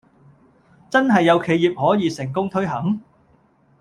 [0.89, 3.01] 真係有企業可以成功推行?